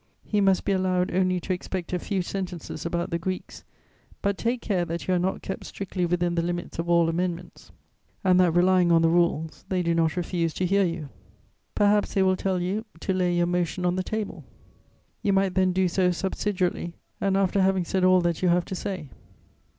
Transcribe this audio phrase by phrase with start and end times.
[0.25, 3.63] He must be allowed only to expect a few sentences about the Greeks;
[4.23, 7.71] but take care that you are not kept strictly within the limits of all amendments,
[8.23, 11.09] and that, relying on the rules, they do not refuse to hear you.
[11.75, 14.43] Perhaps they will tell you to lay your motion on the table:
[15.21, 18.73] you might then do so subsidiarily and after having said all that you have to
[18.75, 19.11] say.